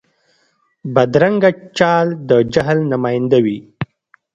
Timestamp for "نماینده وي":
2.91-3.57